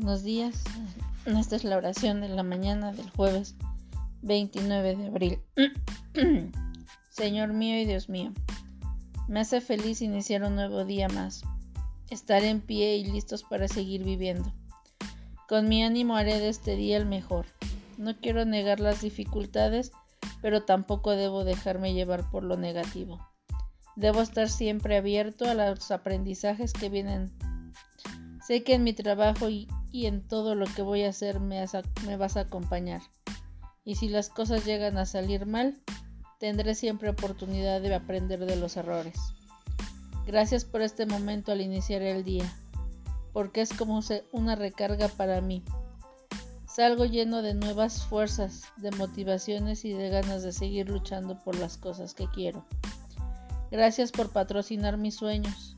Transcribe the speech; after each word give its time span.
Buenos 0.00 0.22
días. 0.22 0.62
Esta 1.26 1.56
es 1.56 1.64
la 1.64 1.76
oración 1.76 2.20
de 2.20 2.28
la 2.28 2.44
mañana 2.44 2.92
del 2.92 3.10
jueves 3.10 3.56
29 4.22 4.94
de 4.94 5.06
abril. 5.08 5.40
Señor 7.10 7.52
mío 7.52 7.80
y 7.80 7.84
Dios 7.84 8.08
mío, 8.08 8.32
me 9.26 9.40
hace 9.40 9.60
feliz 9.60 10.00
iniciar 10.00 10.44
un 10.44 10.54
nuevo 10.54 10.84
día 10.84 11.08
más. 11.08 11.42
Estaré 12.10 12.48
en 12.48 12.60
pie 12.60 12.96
y 12.96 13.06
listos 13.06 13.42
para 13.42 13.66
seguir 13.66 14.04
viviendo. 14.04 14.54
Con 15.48 15.68
mi 15.68 15.82
ánimo 15.82 16.14
haré 16.14 16.38
de 16.38 16.48
este 16.48 16.76
día 16.76 16.96
el 16.96 17.04
mejor. 17.04 17.46
No 17.96 18.16
quiero 18.20 18.44
negar 18.44 18.78
las 18.78 19.00
dificultades, 19.00 19.90
pero 20.40 20.62
tampoco 20.62 21.10
debo 21.10 21.42
dejarme 21.42 21.92
llevar 21.92 22.30
por 22.30 22.44
lo 22.44 22.56
negativo. 22.56 23.18
Debo 23.96 24.22
estar 24.22 24.48
siempre 24.48 24.96
abierto 24.96 25.50
a 25.50 25.54
los 25.54 25.90
aprendizajes 25.90 26.72
que 26.72 26.88
vienen. 26.88 27.32
Sé 28.46 28.62
que 28.62 28.74
en 28.74 28.84
mi 28.84 28.92
trabajo 28.92 29.50
y, 29.50 29.66
en 29.92 30.26
todo 30.26 30.54
lo 30.54 30.66
que 30.66 30.82
voy 30.82 31.04
a 31.04 31.10
hacer 31.10 31.40
me, 31.40 31.64
me 32.06 32.16
vas 32.16 32.36
a 32.36 32.40
acompañar. 32.40 33.02
Y 33.84 33.96
si 33.96 34.08
las 34.08 34.28
cosas 34.28 34.64
llegan 34.64 34.98
a 34.98 35.06
salir 35.06 35.46
mal, 35.46 35.80
tendré 36.38 36.74
siempre 36.74 37.10
oportunidad 37.10 37.80
de 37.80 37.94
aprender 37.94 38.44
de 38.46 38.56
los 38.56 38.76
errores. 38.76 39.18
Gracias 40.26 40.64
por 40.64 40.82
este 40.82 41.06
momento 41.06 41.52
al 41.52 41.60
iniciar 41.60 42.02
el 42.02 42.22
día, 42.22 42.44
porque 43.32 43.62
es 43.62 43.72
como 43.72 44.00
una 44.32 44.56
recarga 44.56 45.08
para 45.08 45.40
mí. 45.40 45.62
Salgo 46.66 47.06
lleno 47.06 47.42
de 47.42 47.54
nuevas 47.54 48.04
fuerzas, 48.04 48.64
de 48.76 48.90
motivaciones 48.92 49.84
y 49.84 49.92
de 49.94 50.10
ganas 50.10 50.42
de 50.42 50.52
seguir 50.52 50.90
luchando 50.90 51.38
por 51.42 51.58
las 51.58 51.76
cosas 51.76 52.14
que 52.14 52.28
quiero. 52.28 52.64
Gracias 53.70 54.12
por 54.12 54.30
patrocinar 54.30 54.96
mis 54.96 55.16
sueños, 55.16 55.74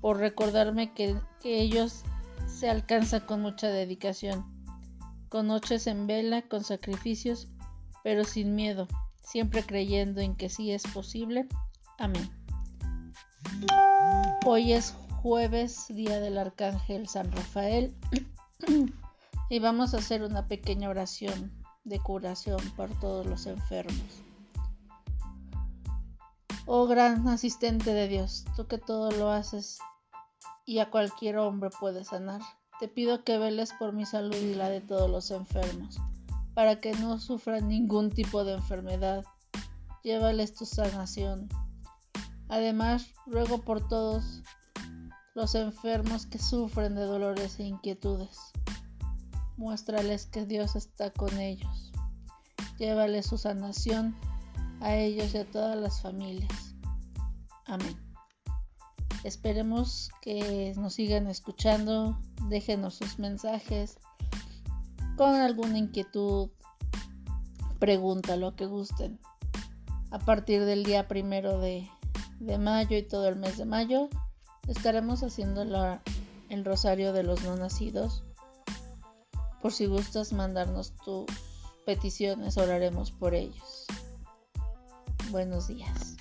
por 0.00 0.18
recordarme 0.18 0.92
que, 0.92 1.16
ellos 1.42 2.02
se 2.46 2.68
alcanzan 2.68 3.20
con 3.26 3.40
mucha 3.40 3.68
dedicación, 3.68 4.44
con 5.28 5.48
noches 5.48 5.86
en 5.86 6.06
vela, 6.06 6.42
con 6.42 6.64
sacrificios, 6.64 7.48
pero 8.02 8.24
sin 8.24 8.54
miedo, 8.54 8.88
siempre 9.22 9.62
creyendo 9.62 10.20
en 10.20 10.36
que 10.36 10.48
sí 10.48 10.72
es 10.72 10.82
posible. 10.84 11.48
Amén. 11.98 12.30
Hoy 14.44 14.72
es 14.72 14.94
jueves, 15.22 15.86
día 15.88 16.20
del 16.20 16.38
Arcángel 16.38 17.08
San 17.08 17.30
Rafael, 17.32 17.94
y 19.50 19.58
vamos 19.58 19.94
a 19.94 19.98
hacer 19.98 20.22
una 20.22 20.46
pequeña 20.46 20.88
oración 20.88 21.52
de 21.84 21.98
curación 21.98 22.60
por 22.76 22.90
todos 23.00 23.26
los 23.26 23.46
enfermos. 23.46 24.22
Oh 26.66 26.86
gran 26.86 27.28
asistente 27.28 27.92
de 27.92 28.08
Dios, 28.08 28.44
tú 28.56 28.66
que 28.66 28.78
todo 28.78 29.10
lo 29.10 29.30
haces 29.30 29.78
y 30.66 30.78
a 30.78 30.90
cualquier 30.90 31.38
hombre 31.38 31.70
puedes 31.78 32.08
sanar, 32.08 32.40
te 32.80 32.88
pido 32.88 33.24
que 33.24 33.38
veles 33.38 33.72
por 33.78 33.92
mi 33.92 34.04
salud 34.04 34.36
y 34.36 34.54
la 34.54 34.68
de 34.68 34.80
todos 34.80 35.10
los 35.10 35.30
enfermos, 35.30 35.98
para 36.54 36.80
que 36.80 36.92
no 36.92 37.18
sufran 37.18 37.68
ningún 37.68 38.10
tipo 38.10 38.44
de 38.44 38.54
enfermedad. 38.54 39.24
Llévales 40.02 40.54
tu 40.54 40.66
sanación. 40.66 41.48
Además, 42.48 43.06
ruego 43.26 43.62
por 43.62 43.86
todos 43.88 44.42
los 45.34 45.54
enfermos 45.54 46.26
que 46.26 46.38
sufren 46.38 46.94
de 46.94 47.02
dolores 47.02 47.58
e 47.58 47.64
inquietudes. 47.64 48.38
Muéstrales 49.56 50.26
que 50.26 50.46
Dios 50.46 50.76
está 50.76 51.10
con 51.10 51.38
ellos. 51.38 51.92
Llévales 52.78 53.26
su 53.26 53.38
sanación 53.38 54.16
a 54.80 54.94
ellos 54.96 55.34
y 55.34 55.38
a 55.38 55.50
todas 55.50 55.76
las 55.76 56.02
familias. 56.02 56.74
Amén. 57.66 58.13
Esperemos 59.24 60.10
que 60.20 60.74
nos 60.76 60.94
sigan 60.94 61.28
escuchando, 61.28 62.18
déjenos 62.50 62.94
sus 62.94 63.18
mensajes 63.18 63.98
con 65.16 65.34
alguna 65.34 65.78
inquietud, 65.78 66.50
pregunta, 67.78 68.36
lo 68.36 68.54
que 68.54 68.66
gusten. 68.66 69.18
A 70.10 70.18
partir 70.18 70.66
del 70.66 70.84
día 70.84 71.08
primero 71.08 71.58
de, 71.58 71.88
mayo 72.58 72.98
y 72.98 73.02
todo 73.02 73.28
el 73.28 73.36
mes 73.36 73.56
de 73.56 73.64
mayo 73.64 74.10
estaremos 74.68 75.22
haciendo 75.22 75.62
el 76.50 76.64
rosario 76.64 77.14
de 77.14 77.22
los 77.22 77.42
no 77.44 77.56
nacidos. 77.56 78.24
Por 79.62 79.72
si 79.72 79.86
gustas 79.86 80.34
mandarnos 80.34 80.92
tus 81.04 81.24
peticiones, 81.86 82.58
oraremos 82.58 83.10
por 83.10 83.34
ellos. 83.34 83.86
Buenos 85.30 85.68
días. 85.68 86.16